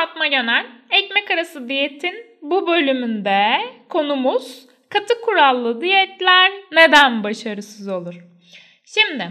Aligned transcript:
Fatma 0.00 0.26
Gönen. 0.26 0.66
Ekmek 0.90 1.30
arası 1.30 1.68
diyetin 1.68 2.14
bu 2.42 2.66
bölümünde 2.66 3.56
konumuz 3.88 4.66
katı 4.88 5.20
kurallı 5.20 5.80
diyetler 5.80 6.50
neden 6.72 7.24
başarısız 7.24 7.88
olur? 7.88 8.14
Şimdi 8.84 9.28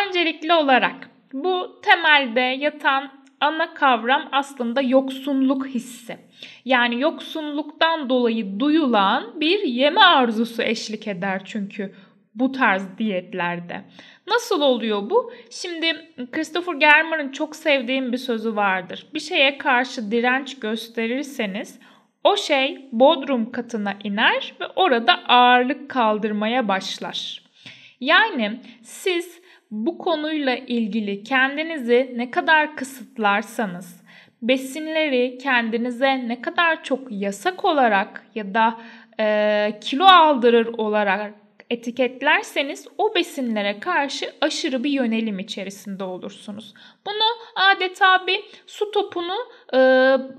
öncelikli 0.00 0.52
olarak 0.52 1.10
bu 1.32 1.80
temelde 1.84 2.40
yatan 2.40 3.12
ana 3.40 3.74
kavram 3.74 4.28
aslında 4.32 4.80
yoksunluk 4.80 5.66
hissi. 5.66 6.18
Yani 6.64 7.00
yoksunluktan 7.00 8.08
dolayı 8.08 8.60
duyulan 8.60 9.40
bir 9.40 9.62
yeme 9.62 10.00
arzusu 10.00 10.62
eşlik 10.62 11.08
eder 11.08 11.42
çünkü 11.44 11.94
bu 12.34 12.52
tarz 12.52 12.98
diyetlerde. 12.98 13.84
Nasıl 14.26 14.60
oluyor 14.60 15.10
bu? 15.10 15.32
Şimdi 15.50 16.10
Christopher 16.32 16.74
Germer'ın 16.74 17.32
çok 17.32 17.56
sevdiğim 17.56 18.12
bir 18.12 18.18
sözü 18.18 18.56
vardır. 18.56 19.06
Bir 19.14 19.20
şeye 19.20 19.58
karşı 19.58 20.10
direnç 20.10 20.60
gösterirseniz 20.60 21.78
o 22.24 22.36
şey 22.36 22.88
bodrum 22.92 23.52
katına 23.52 23.94
iner 24.04 24.54
ve 24.60 24.66
orada 24.66 25.24
ağırlık 25.28 25.88
kaldırmaya 25.88 26.68
başlar. 26.68 27.42
Yani 28.00 28.60
siz 28.82 29.40
bu 29.70 29.98
konuyla 29.98 30.56
ilgili 30.56 31.22
kendinizi 31.22 32.12
ne 32.16 32.30
kadar 32.30 32.76
kısıtlarsanız, 32.76 34.04
besinleri 34.42 35.38
kendinize 35.38 36.28
ne 36.28 36.42
kadar 36.42 36.82
çok 36.82 37.00
yasak 37.10 37.64
olarak 37.64 38.26
ya 38.34 38.54
da 38.54 38.80
e, 39.20 39.78
kilo 39.80 40.04
aldırır 40.04 40.66
olarak 40.78 41.34
etiketlerseniz 41.70 42.88
o 42.98 43.14
besinlere 43.14 43.80
karşı 43.80 44.32
aşırı 44.40 44.84
bir 44.84 44.90
yönelim 44.90 45.38
içerisinde 45.38 46.04
olursunuz. 46.04 46.74
Bunu 47.06 47.24
adeta 47.56 48.26
bir 48.26 48.44
su 48.66 48.90
topunu 48.90 49.36
e, 49.74 49.80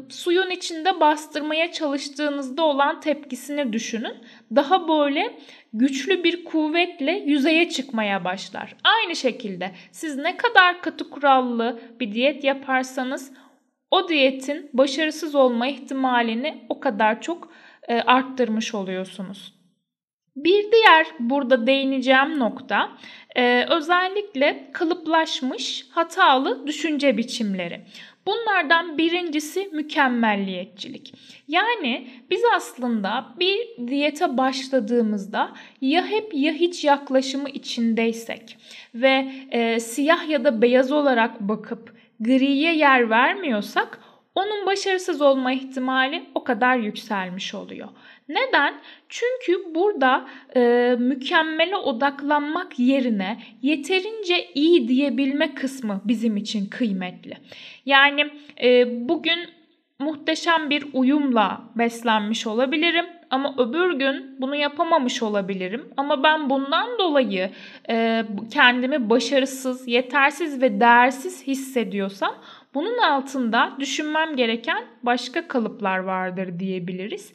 suyun 0.09 0.49
içinde 0.49 0.99
bastırmaya 0.99 1.71
çalıştığınızda 1.71 2.63
olan 2.63 2.99
tepkisini 2.99 3.73
düşünün. 3.73 4.15
Daha 4.55 4.87
böyle 4.87 5.39
güçlü 5.73 6.23
bir 6.23 6.45
kuvvetle 6.45 7.11
yüzeye 7.11 7.69
çıkmaya 7.69 8.25
başlar. 8.25 8.75
Aynı 8.83 9.15
şekilde 9.15 9.71
siz 9.91 10.17
ne 10.17 10.37
kadar 10.37 10.81
katı 10.81 11.09
kurallı 11.09 11.80
bir 11.99 12.11
diyet 12.13 12.43
yaparsanız 12.43 13.31
o 13.91 14.09
diyetin 14.09 14.69
başarısız 14.73 15.35
olma 15.35 15.67
ihtimalini 15.67 16.65
o 16.69 16.80
kadar 16.80 17.21
çok 17.21 17.52
e, 17.87 18.02
arttırmış 18.02 18.75
oluyorsunuz. 18.75 19.56
Bir 20.38 20.71
diğer 20.71 21.07
burada 21.19 21.67
değineceğim 21.67 22.39
nokta 22.39 22.89
e, 23.35 23.66
özellikle 23.69 24.69
kalıplaşmış 24.73 25.85
hatalı 25.91 26.67
düşünce 26.67 27.17
biçimleri. 27.17 27.81
Bunlardan 28.25 28.97
birincisi 28.97 29.69
mükemmelliyetçilik. 29.73 31.13
Yani 31.47 32.08
biz 32.30 32.41
aslında 32.55 33.25
bir 33.39 33.88
diyete 33.88 34.38
başladığımızda 34.38 35.53
ya 35.81 36.08
hep 36.08 36.33
ya 36.33 36.53
hiç 36.53 36.83
yaklaşımı 36.83 37.49
içindeysek 37.49 38.58
ve 38.95 39.31
e, 39.52 39.80
siyah 39.80 40.30
ya 40.30 40.43
da 40.43 40.61
beyaz 40.61 40.91
olarak 40.91 41.39
bakıp 41.39 41.97
griye 42.19 42.75
yer 42.75 43.09
vermiyorsak 43.09 43.99
onun 44.38 44.66
başarısız 44.66 45.21
olma 45.21 45.52
ihtimali 45.52 46.25
o 46.35 46.43
kadar 46.43 46.77
yükselmiş 46.77 47.53
oluyor. 47.53 47.88
Neden? 48.30 48.73
Çünkü 49.09 49.75
burada 49.75 50.27
e, 50.55 50.95
mükemmele 50.99 51.75
odaklanmak 51.75 52.80
yerine 52.80 53.38
yeterince 53.61 54.49
iyi 54.53 54.88
diyebilme 54.88 55.53
kısmı 55.55 56.02
bizim 56.05 56.38
için 56.38 56.65
kıymetli. 56.65 57.38
Yani 57.85 58.30
e, 58.63 58.85
bugün 59.09 59.39
muhteşem 59.99 60.69
bir 60.69 60.85
uyumla 60.93 61.61
beslenmiş 61.75 62.48
olabilirim 62.48 63.05
ama 63.30 63.55
öbür 63.58 63.93
gün 63.93 64.42
bunu 64.42 64.55
yapamamış 64.55 65.23
olabilirim. 65.23 65.89
Ama 65.98 66.23
ben 66.23 66.49
bundan 66.49 66.99
dolayı 66.99 67.49
e, 67.89 68.26
kendimi 68.54 69.10
başarısız, 69.10 69.88
yetersiz 69.88 70.61
ve 70.61 70.80
değersiz 70.80 71.48
hissediyorsam 71.48 72.36
bunun 72.73 72.98
altında 72.98 73.71
düşünmem 73.80 74.36
gereken 74.36 74.86
başka 75.04 75.48
kalıplar 75.48 75.98
vardır 75.98 76.60
diyebiliriz. 76.60 77.32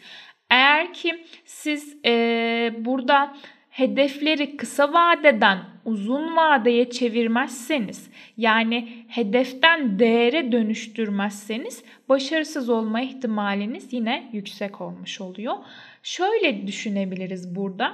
Eğer 0.50 0.92
ki 0.92 1.25
siz 1.44 1.97
e, 2.06 2.75
burada 2.78 3.34
hedefleri 3.72 4.56
kısa 4.56 4.92
vadeden 4.92 5.58
uzun 5.84 6.36
vadeye 6.36 6.90
çevirmezseniz 6.90 8.10
yani 8.36 9.04
hedeften 9.08 9.98
değere 9.98 10.52
dönüştürmezseniz 10.52 11.84
başarısız 12.08 12.68
olma 12.68 13.00
ihtimaliniz 13.00 13.92
yine 13.92 14.30
yüksek 14.32 14.80
olmuş 14.80 15.20
oluyor. 15.20 15.54
Şöyle 16.02 16.66
düşünebiliriz 16.66 17.54
burada. 17.56 17.92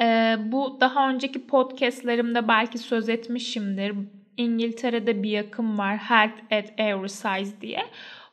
Ee, 0.00 0.36
bu 0.38 0.78
daha 0.80 1.10
önceki 1.10 1.46
podcastlerimde 1.46 2.48
belki 2.48 2.78
söz 2.78 3.08
etmişimdir. 3.08 3.94
İngiltere'de 4.36 5.22
bir 5.22 5.30
yakın 5.30 5.78
var 5.78 5.96
Health 5.96 6.52
at 6.52 6.72
Every 6.78 7.08
Size 7.08 7.60
diye. 7.60 7.82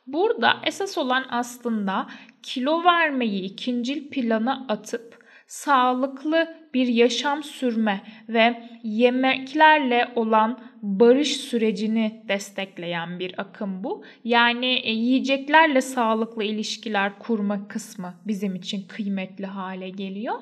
Burada 0.06 0.56
esas 0.64 0.98
olan 0.98 1.24
aslında 1.30 2.06
kilo 2.42 2.84
vermeyi 2.84 3.42
ikincil 3.42 4.10
plana 4.10 4.66
atıp 4.68 5.23
sağlıklı 5.46 6.56
bir 6.74 6.86
yaşam 6.86 7.42
sürme 7.42 8.00
ve 8.28 8.62
yemeklerle 8.82 10.12
olan 10.14 10.60
barış 10.82 11.36
sürecini 11.36 12.24
destekleyen 12.28 13.18
bir 13.18 13.34
akım 13.38 13.84
bu. 13.84 14.04
Yani 14.24 14.66
e, 14.66 14.92
yiyeceklerle 14.92 15.80
sağlıklı 15.80 16.44
ilişkiler 16.44 17.18
kurma 17.18 17.68
kısmı 17.68 18.14
bizim 18.26 18.54
için 18.54 18.88
kıymetli 18.88 19.46
hale 19.46 19.90
geliyor. 19.90 20.38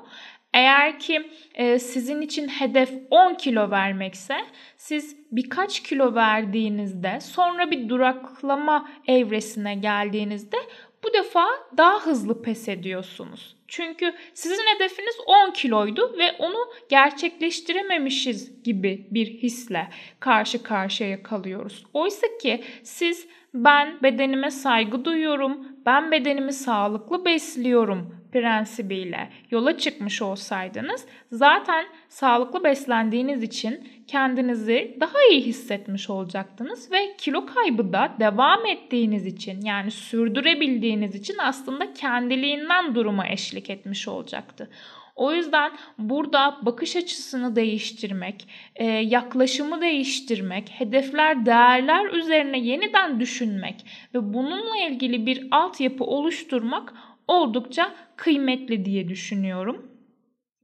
Eğer 0.55 0.99
ki 0.99 1.31
e, 1.55 1.79
sizin 1.79 2.21
için 2.21 2.49
hedef 2.49 2.93
10 3.11 3.35
kilo 3.35 3.71
vermekse 3.71 4.37
siz 4.77 5.17
birkaç 5.33 5.83
kilo 5.83 6.15
verdiğinizde 6.15 7.21
sonra 7.21 7.71
bir 7.71 7.89
duraklama 7.89 8.89
evresine 9.07 9.75
geldiğinizde 9.75 10.57
bu 11.05 11.13
defa 11.13 11.47
daha 11.77 12.07
hızlı 12.07 12.43
pes 12.43 12.69
ediyorsunuz. 12.69 13.57
Çünkü 13.69 14.15
sizin 14.35 14.67
hedefiniz 14.75 15.17
10 15.27 15.51
kiloydu 15.51 16.15
ve 16.19 16.33
onu 16.39 16.59
gerçekleştirememişiz 16.89 18.63
gibi 18.63 19.07
bir 19.11 19.27
hisle 19.27 19.89
karşı 20.21 20.63
karşıya 20.63 21.23
kalıyoruz. 21.23 21.85
Oysa 21.93 22.27
ki 22.43 22.65
siz 22.83 23.27
ben 23.55 24.03
bedenime 24.03 24.51
saygı 24.51 25.05
duyuyorum, 25.05 25.69
ben 25.87 26.11
bedenimi 26.11 26.53
sağlıklı 26.53 27.25
besliyorum 27.25 28.22
prensibiyle 28.33 29.29
yola 29.51 29.79
çıkmış 29.79 30.23
olsaydınız 30.23 31.07
zaten 31.33 31.87
sağlıklı 32.09 32.65
beslendiğiniz 32.65 33.43
için 33.43 33.89
kendinizi 34.07 34.97
daha 35.01 35.19
iyi 35.31 35.41
hissetmiş 35.41 36.11
olacaktınız 36.11 36.93
ve 36.93 37.17
kilo 37.19 37.47
kaybı 37.47 37.93
da 37.93 38.13
devam 38.21 38.67
ettiğiniz 38.67 39.27
için 39.27 39.61
yani 39.61 39.91
sürdürebildiğiniz 39.91 41.15
için 41.15 41.37
aslında 41.39 41.93
kendiliğinden 41.93 42.95
duruma 42.95 43.29
eşlik 43.29 43.71
etmiş 43.71 44.09
olacaktı. 44.09 44.71
O 45.17 45.33
yüzden 45.33 45.73
burada 45.99 46.59
bakış 46.63 46.97
açısını 46.97 47.57
değiştirmek, 47.57 48.49
e, 48.77 48.85
yaklaşımı 48.87 49.81
değiştirmek, 49.81 50.71
hedefler, 50.71 51.47
değerler 51.47 52.11
üzerine 52.11 52.59
yeniden 52.59 53.21
düşünmek 53.21 53.87
ve 54.15 54.35
bununla 54.35 54.79
ilgili 54.89 55.27
bir 55.27 55.49
altyapı 55.51 56.05
oluşturmak 56.05 56.95
oldukça 57.29 57.95
kıymetli 58.17 58.85
diye 58.85 59.09
düşünüyorum. 59.09 59.91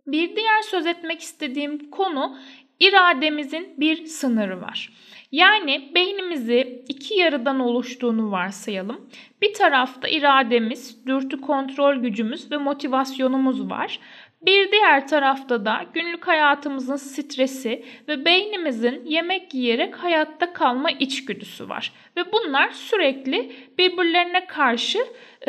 Bir 0.07 0.37
diğer 0.37 0.63
söz 0.63 0.87
etmek 0.87 1.21
istediğim 1.21 1.91
konu 1.91 2.37
irademizin 2.81 3.75
bir 3.77 4.06
sınırı 4.06 4.61
var. 4.61 4.93
Yani 5.32 5.91
beynimizi 5.94 6.85
iki 6.88 7.15
yarıdan 7.15 7.61
oluştuğunu 7.61 8.31
varsayalım. 8.31 9.11
Bir 9.43 9.55
tarafta 9.55 10.09
irademiz, 10.09 11.06
dürtü 11.06 11.41
kontrol 11.41 11.97
gücümüz 11.97 12.50
ve 12.50 12.56
motivasyonumuz 12.56 13.71
var. 13.71 14.00
Bir 14.43 14.73
diğer 14.73 15.08
tarafta 15.08 15.64
da 15.64 15.85
günlük 15.94 16.26
hayatımızın 16.26 16.96
stresi 16.96 17.85
ve 18.08 18.25
beynimizin 18.25 19.05
yemek 19.05 19.55
yiyerek 19.55 19.96
hayatta 19.96 20.52
kalma 20.52 20.90
içgüdüsü 20.90 21.69
var. 21.69 21.93
Ve 22.17 22.32
bunlar 22.32 22.70
sürekli 22.70 23.52
birbirlerine 23.79 24.46
karşı 24.46 24.99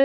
e, 0.00 0.04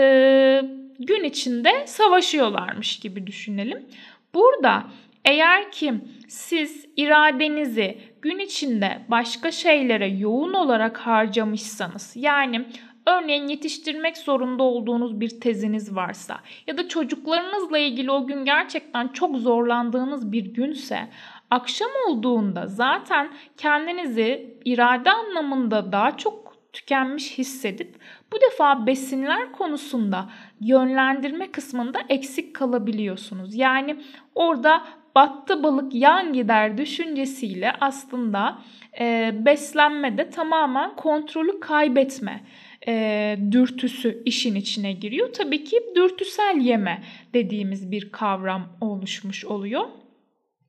gün 0.98 1.24
içinde 1.24 1.86
savaşıyorlarmış 1.86 3.00
gibi 3.00 3.26
düşünelim. 3.26 3.86
Burada 4.34 4.84
eğer 5.24 5.72
ki 5.72 5.94
siz 6.28 6.86
iradenizi 6.96 7.98
gün 8.22 8.38
içinde 8.38 8.98
başka 9.08 9.50
şeylere 9.50 10.08
yoğun 10.08 10.52
olarak 10.52 10.98
harcamışsanız 10.98 12.12
yani 12.16 12.64
Örneğin 13.06 13.48
yetiştirmek 13.48 14.16
zorunda 14.16 14.62
olduğunuz 14.62 15.20
bir 15.20 15.40
teziniz 15.40 15.94
varsa 15.94 16.38
ya 16.66 16.78
da 16.78 16.88
çocuklarınızla 16.88 17.78
ilgili 17.78 18.10
o 18.10 18.26
gün 18.26 18.44
gerçekten 18.44 19.08
çok 19.08 19.36
zorlandığınız 19.36 20.32
bir 20.32 20.44
günse 20.44 21.08
akşam 21.50 21.90
olduğunda 22.08 22.66
zaten 22.66 23.32
kendinizi 23.56 24.58
irade 24.64 25.10
anlamında 25.10 25.92
daha 25.92 26.16
çok 26.16 26.56
tükenmiş 26.72 27.38
hissedip 27.38 27.96
bu 28.32 28.36
defa 28.50 28.86
besinler 28.86 29.52
konusunda 29.52 30.30
yönlendirme 30.60 31.50
kısmında 31.50 31.98
eksik 32.08 32.54
kalabiliyorsunuz. 32.54 33.54
Yani 33.54 33.96
orada 34.34 34.84
battı 35.14 35.62
balık 35.62 35.94
yan 35.94 36.32
gider 36.32 36.78
düşüncesiyle 36.78 37.72
aslında 37.80 38.58
e, 39.00 39.34
beslenmede 39.46 40.30
tamamen 40.30 40.96
kontrolü 40.96 41.60
kaybetme 41.60 42.40
e, 42.88 43.38
dürtüsü 43.50 44.22
işin 44.24 44.54
içine 44.54 44.92
giriyor. 44.92 45.32
Tabii 45.32 45.64
ki 45.64 45.82
dürtüsel 45.94 46.58
yeme 46.60 47.02
dediğimiz 47.34 47.90
bir 47.90 48.12
kavram 48.12 48.68
oluşmuş 48.80 49.44
oluyor. 49.44 49.84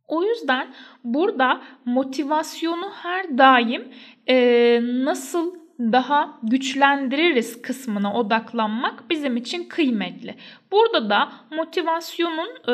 O 0.08 0.24
yüzden 0.24 0.74
burada 1.04 1.62
motivasyonu 1.86 2.92
her 3.04 3.38
daim 3.38 3.88
e, 4.28 4.80
nasıl 4.84 5.67
daha 5.80 6.40
güçlendiririz 6.44 7.62
kısmına 7.62 8.14
odaklanmak 8.14 9.10
bizim 9.10 9.38
için 9.38 9.70
kıymetli. 9.70 10.36
Burada 10.72 11.10
da 11.10 11.32
motivasyonun 11.52 12.50
e, 12.68 12.72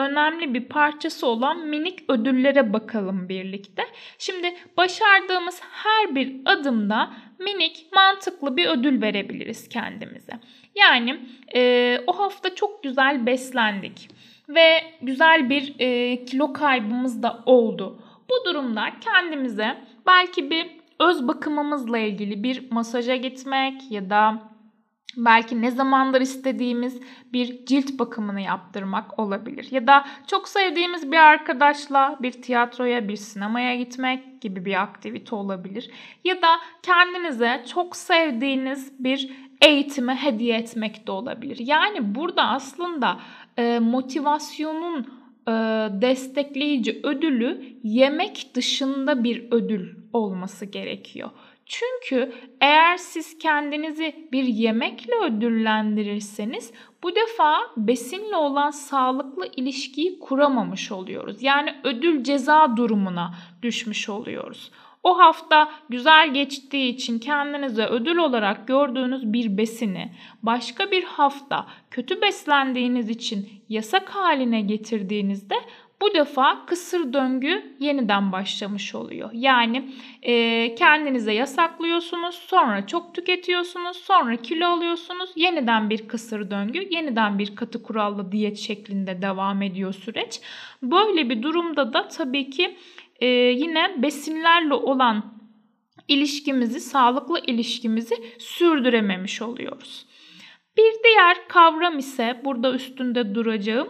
önemli 0.00 0.54
bir 0.54 0.64
parçası 0.64 1.26
olan 1.26 1.58
minik 1.58 2.10
ödüllere 2.10 2.72
bakalım 2.72 3.28
birlikte. 3.28 3.82
Şimdi 4.18 4.54
başardığımız 4.76 5.60
her 5.62 6.14
bir 6.14 6.36
adımda 6.44 7.10
minik 7.38 7.86
mantıklı 7.92 8.56
bir 8.56 8.66
ödül 8.66 9.02
verebiliriz 9.02 9.68
kendimize. 9.68 10.32
Yani 10.76 11.20
e, 11.54 11.98
o 12.06 12.18
hafta 12.18 12.54
çok 12.54 12.82
güzel 12.82 13.26
beslendik 13.26 14.08
ve 14.48 14.84
güzel 15.02 15.50
bir 15.50 15.74
e, 15.78 16.24
kilo 16.24 16.52
kaybımız 16.52 17.22
da 17.22 17.42
oldu. 17.46 18.02
Bu 18.30 18.50
durumda 18.50 18.86
kendimize 19.00 19.76
belki 20.06 20.50
bir 20.50 20.79
öz 21.00 21.28
bakımımızla 21.28 21.98
ilgili 21.98 22.42
bir 22.42 22.70
masaja 22.70 23.16
gitmek 23.16 23.90
ya 23.90 24.10
da 24.10 24.50
belki 25.16 25.62
ne 25.62 25.70
zamandır 25.70 26.20
istediğimiz 26.20 27.00
bir 27.32 27.66
cilt 27.66 27.98
bakımını 27.98 28.40
yaptırmak 28.40 29.18
olabilir. 29.18 29.68
Ya 29.70 29.86
da 29.86 30.04
çok 30.26 30.48
sevdiğimiz 30.48 31.12
bir 31.12 31.16
arkadaşla 31.16 32.18
bir 32.22 32.32
tiyatroya, 32.32 33.08
bir 33.08 33.16
sinemaya 33.16 33.76
gitmek 33.76 34.40
gibi 34.40 34.64
bir 34.64 34.82
aktivite 34.82 35.34
olabilir. 35.34 35.90
Ya 36.24 36.42
da 36.42 36.48
kendinize 36.82 37.64
çok 37.74 37.96
sevdiğiniz 37.96 39.04
bir 39.04 39.30
eğitimi 39.60 40.14
hediye 40.14 40.58
etmek 40.58 41.06
de 41.06 41.12
olabilir. 41.12 41.58
Yani 41.60 42.14
burada 42.14 42.42
aslında 42.42 43.20
e, 43.58 43.78
motivasyonun 43.78 45.19
e, 45.50 45.52
destekleyici 46.00 47.00
ödülü 47.02 47.78
yemek 47.82 48.46
dışında 48.54 49.24
bir 49.24 49.44
ödül 49.50 49.94
olması 50.12 50.66
gerekiyor. 50.66 51.30
Çünkü 51.66 52.32
eğer 52.60 52.96
siz 52.96 53.38
kendinizi 53.38 54.28
bir 54.32 54.44
yemekle 54.44 55.12
ödüllendirirseniz 55.24 56.72
bu 57.02 57.14
defa 57.14 57.56
besinle 57.76 58.36
olan 58.36 58.70
sağlıklı 58.70 59.46
ilişkiyi 59.56 60.18
kuramamış 60.18 60.92
oluyoruz. 60.92 61.42
Yani 61.42 61.74
ödül 61.84 62.24
ceza 62.24 62.76
durumuna 62.76 63.34
düşmüş 63.62 64.08
oluyoruz. 64.08 64.70
O 65.02 65.18
hafta 65.18 65.70
güzel 65.88 66.34
geçtiği 66.34 66.94
için 66.94 67.18
kendinize 67.18 67.86
ödül 67.86 68.16
olarak 68.16 68.68
gördüğünüz 68.68 69.32
bir 69.32 69.56
besini 69.56 70.12
başka 70.42 70.90
bir 70.90 71.04
hafta 71.04 71.66
kötü 71.90 72.22
beslendiğiniz 72.22 73.10
için 73.10 73.48
yasak 73.68 74.10
haline 74.10 74.60
getirdiğinizde 74.60 75.54
bu 76.02 76.14
defa 76.14 76.66
kısır 76.66 77.12
döngü 77.12 77.76
yeniden 77.80 78.32
başlamış 78.32 78.94
oluyor. 78.94 79.30
Yani 79.32 79.90
e, 80.22 80.74
kendinize 80.74 81.32
yasaklıyorsunuz, 81.32 82.34
sonra 82.34 82.86
çok 82.86 83.14
tüketiyorsunuz, 83.14 83.96
sonra 83.96 84.36
kilo 84.36 84.66
alıyorsunuz. 84.66 85.30
Yeniden 85.36 85.90
bir 85.90 86.08
kısır 86.08 86.50
döngü, 86.50 86.88
yeniden 86.90 87.38
bir 87.38 87.56
katı 87.56 87.82
kurallı 87.82 88.32
diyet 88.32 88.58
şeklinde 88.58 89.22
devam 89.22 89.62
ediyor 89.62 89.92
süreç. 89.92 90.40
Böyle 90.82 91.30
bir 91.30 91.42
durumda 91.42 91.92
da 91.92 92.08
tabii 92.08 92.50
ki 92.50 92.76
e, 93.20 93.26
yine 93.26 94.02
besinlerle 94.02 94.74
olan 94.74 95.40
ilişkimizi, 96.08 96.80
sağlıklı 96.80 97.40
ilişkimizi 97.46 98.14
sürdürememiş 98.38 99.42
oluyoruz. 99.42 100.06
Bir 100.76 100.92
diğer 101.04 101.48
kavram 101.48 101.98
ise 101.98 102.40
burada 102.44 102.72
üstünde 102.72 103.34
duracağım. 103.34 103.88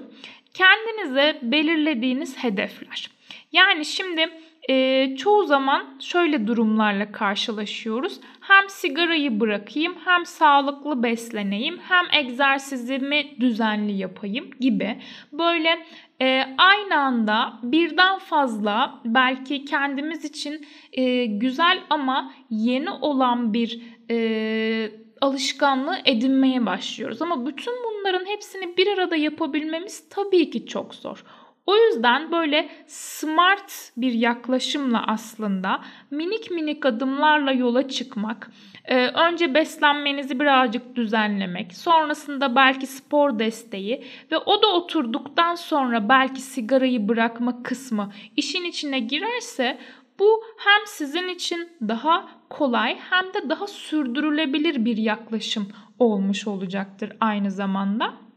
Kendinize 0.54 1.38
belirlediğiniz 1.42 2.44
hedefler. 2.44 3.10
Yani 3.52 3.84
şimdi 3.84 4.30
e, 4.68 5.16
çoğu 5.16 5.44
zaman 5.44 5.98
şöyle 6.00 6.46
durumlarla 6.46 7.12
karşılaşıyoruz. 7.12 8.20
Hem 8.40 8.68
sigarayı 8.68 9.40
bırakayım, 9.40 9.94
hem 10.04 10.26
sağlıklı 10.26 11.02
besleneyim, 11.02 11.78
hem 11.88 12.24
egzersizimi 12.24 13.40
düzenli 13.40 13.92
yapayım 13.92 14.50
gibi 14.60 14.98
böyle 15.32 15.86
e, 16.22 16.43
aynı 16.58 16.99
anda 16.99 17.52
birden 17.62 18.19
fazla 18.19 19.00
belki 19.05 19.64
kendimiz 19.64 20.25
için 20.25 20.67
e, 20.93 21.26
güzel 21.26 21.81
ama 21.90 22.32
yeni 22.50 22.90
olan 22.90 23.55
bir 23.55 23.82
e, 24.11 24.93
alışkanlığı 25.20 25.99
edinmeye 26.05 26.67
başlıyoruz. 26.67 27.22
Ama 27.22 27.46
bütün 27.46 27.75
bunların 27.84 28.26
hepsini 28.26 28.76
bir 28.76 28.87
arada 28.87 29.17
yapabilmemiz 29.17 30.08
tabii 30.08 30.50
ki 30.50 30.67
çok 30.67 30.94
zor. 30.94 31.25
O 31.66 31.76
yüzden 31.76 32.32
böyle 32.32 32.68
smart 32.86 33.92
bir 33.96 34.12
yaklaşımla 34.12 35.06
aslında 35.06 35.80
minik 36.10 36.50
minik 36.50 36.86
adımlarla 36.86 37.52
yola 37.52 37.88
çıkmak, 37.88 38.50
e, 38.84 39.06
önce 39.06 39.54
beslenmenizi 39.54 40.40
birazcık 40.40 40.96
düzenlemek, 40.96 41.76
sonrasında 41.76 42.56
belki 42.56 42.86
spor 42.86 43.38
desteği 43.38 44.04
ve 44.32 44.38
o 44.38 44.62
da 44.62 44.66
oturduktan 44.66 45.54
sonra 45.54 46.08
belki 46.08 46.40
sigarayı 46.40 47.08
bırakma 47.08 47.62
kısmı 47.62 48.12
işin 48.36 48.64
içine 48.64 48.98
girerse 48.98 49.78
bu 50.18 50.44
hem 50.56 50.86
sizin 50.86 51.28
için 51.28 51.68
daha 51.88 52.28
kolay 52.50 52.98
hem 53.10 53.34
de 53.34 53.48
daha 53.48 53.66
sürdürülebilir 53.66 54.84
bir 54.84 54.96
yaklaşım 54.96 55.68
olmuş 55.98 56.46
olacaktır 56.46 57.12
aynı 57.20 57.50
zamanda. 57.50 58.29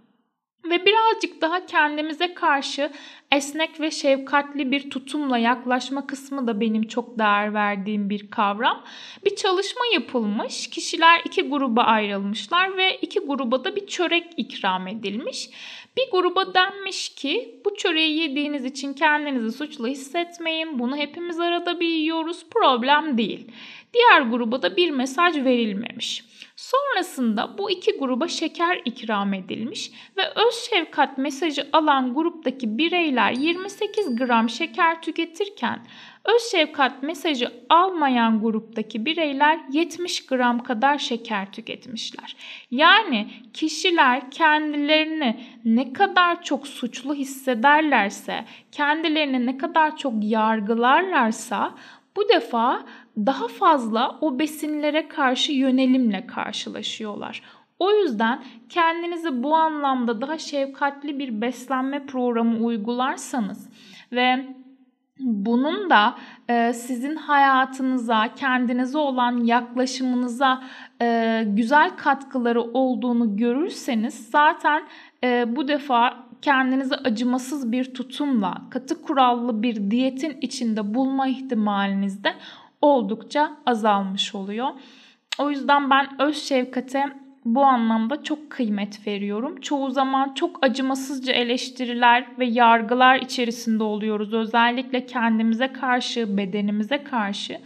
Ve 0.69 0.85
birazcık 0.85 1.41
daha 1.41 1.65
kendimize 1.65 2.33
karşı 2.33 2.91
esnek 3.31 3.79
ve 3.81 3.91
şefkatli 3.91 4.71
bir 4.71 4.89
tutumla 4.89 5.37
yaklaşma 5.37 6.07
kısmı 6.07 6.47
da 6.47 6.61
benim 6.61 6.87
çok 6.87 7.19
değer 7.19 7.53
verdiğim 7.53 8.09
bir 8.09 8.29
kavram. 8.31 8.83
Bir 9.25 9.35
çalışma 9.35 9.81
yapılmış. 9.93 10.69
Kişiler 10.69 11.21
iki 11.25 11.49
gruba 11.49 11.83
ayrılmışlar 11.83 12.77
ve 12.77 12.97
iki 13.01 13.19
gruba 13.19 13.63
da 13.63 13.75
bir 13.75 13.87
çörek 13.87 14.27
ikram 14.37 14.87
edilmiş. 14.87 15.49
Bir 15.97 16.11
gruba 16.11 16.53
denmiş 16.53 17.09
ki 17.09 17.61
bu 17.65 17.75
çöreği 17.75 18.17
yediğiniz 18.19 18.65
için 18.65 18.93
kendinizi 18.93 19.57
suçlu 19.57 19.87
hissetmeyin. 19.87 20.79
Bunu 20.79 20.97
hepimiz 20.97 21.39
arada 21.39 21.79
bir 21.79 21.87
yiyoruz. 21.87 22.45
Problem 22.51 23.17
değil. 23.17 23.51
Diğer 23.93 24.21
gruba 24.21 24.61
da 24.61 24.77
bir 24.77 24.91
mesaj 24.91 25.35
verilmemiş. 25.35 26.32
Sonrasında 26.63 27.57
bu 27.57 27.71
iki 27.71 27.97
gruba 27.97 28.27
şeker 28.27 28.81
ikram 28.85 29.33
edilmiş 29.33 29.91
ve 30.17 30.21
öz 30.35 30.53
şefkat 30.69 31.17
mesajı 31.17 31.69
alan 31.73 32.13
gruptaki 32.13 32.77
bireyler 32.77 33.31
28 33.31 34.15
gram 34.15 34.49
şeker 34.49 35.01
tüketirken 35.01 35.79
öz 36.25 36.41
şefkat 36.51 37.03
mesajı 37.03 37.51
almayan 37.69 38.41
gruptaki 38.41 39.05
bireyler 39.05 39.59
70 39.71 40.25
gram 40.25 40.63
kadar 40.63 40.97
şeker 40.97 41.51
tüketmişler. 41.51 42.35
Yani 42.71 43.27
kişiler 43.53 44.31
kendilerini 44.31 45.39
ne 45.65 45.93
kadar 45.93 46.43
çok 46.43 46.67
suçlu 46.67 47.13
hissederlerse, 47.15 48.45
kendilerini 48.71 49.45
ne 49.45 49.57
kadar 49.57 49.97
çok 49.97 50.13
yargılarlarsa 50.21 51.75
bu 52.15 52.29
defa 52.29 52.85
daha 53.17 53.47
fazla 53.47 54.17
o 54.21 54.39
besinlere 54.39 55.07
karşı 55.07 55.51
yönelimle 55.51 56.27
karşılaşıyorlar. 56.27 57.41
O 57.79 57.91
yüzden 57.91 58.43
kendinizi 58.69 59.43
bu 59.43 59.55
anlamda 59.55 60.21
daha 60.21 60.37
şefkatli 60.37 61.19
bir 61.19 61.41
beslenme 61.41 62.05
programı 62.05 62.65
uygularsanız 62.65 63.69
ve 64.11 64.45
bunun 65.19 65.89
da 65.89 66.15
e, 66.49 66.73
sizin 66.73 67.15
hayatınıza, 67.15 68.29
kendinize 68.35 68.97
olan 68.97 69.37
yaklaşımınıza 69.43 70.63
e, 71.01 71.43
güzel 71.47 71.89
katkıları 71.97 72.61
olduğunu 72.61 73.37
görürseniz 73.37 74.29
zaten 74.29 74.83
e, 75.23 75.55
bu 75.55 75.67
defa 75.67 76.27
kendinizi 76.43 76.95
acımasız 76.95 77.71
bir 77.71 77.93
tutumla, 77.93 78.61
katı 78.69 79.01
kurallı 79.01 79.63
bir 79.63 79.91
diyetin 79.91 80.37
içinde 80.41 80.93
bulma 80.93 81.27
ihtimaliniz 81.27 82.23
de 82.23 82.33
oldukça 82.81 83.51
azalmış 83.65 84.35
oluyor. 84.35 84.67
O 85.39 85.49
yüzden 85.49 85.89
ben 85.89 86.21
öz 86.21 86.43
şefkate 86.43 87.05
bu 87.45 87.63
anlamda 87.63 88.23
çok 88.23 88.49
kıymet 88.49 89.07
veriyorum. 89.07 89.61
Çoğu 89.61 89.91
zaman 89.91 90.33
çok 90.33 90.65
acımasızca 90.65 91.33
eleştiriler 91.33 92.25
ve 92.39 92.45
yargılar 92.45 93.19
içerisinde 93.19 93.83
oluyoruz. 93.83 94.33
Özellikle 94.33 95.05
kendimize 95.05 95.73
karşı, 95.73 96.37
bedenimize 96.37 97.03
karşı. 97.03 97.59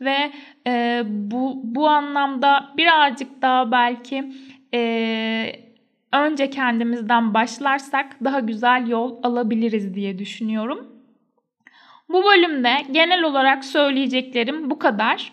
ve 0.00 0.32
e, 0.66 1.02
bu 1.06 1.60
bu 1.64 1.88
anlamda 1.88 2.70
birazcık 2.76 3.42
daha 3.42 3.72
belki 3.72 4.32
e, 4.74 5.69
önce 6.12 6.50
kendimizden 6.50 7.34
başlarsak 7.34 8.24
daha 8.24 8.40
güzel 8.40 8.88
yol 8.88 9.22
alabiliriz 9.22 9.94
diye 9.94 10.18
düşünüyorum. 10.18 10.88
Bu 12.08 12.24
bölümde 12.24 12.72
genel 12.90 13.22
olarak 13.22 13.64
söyleyeceklerim 13.64 14.70
bu 14.70 14.78
kadar. 14.78 15.32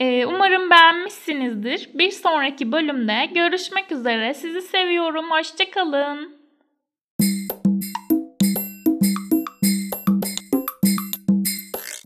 Ee, 0.00 0.26
umarım 0.26 0.70
beğenmişsinizdir. 0.70 1.90
Bir 1.94 2.10
sonraki 2.10 2.72
bölümde 2.72 3.28
görüşmek 3.34 3.92
üzere. 3.92 4.34
Sizi 4.34 4.62
seviyorum. 4.62 5.30
Hoşçakalın. 5.30 6.35